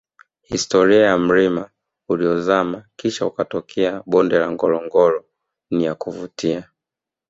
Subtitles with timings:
[0.41, 1.69] historia ya mlima
[2.09, 5.25] uliozama Kisha kutokea bonde la ngorongoro
[5.71, 6.69] ni ya kuvutia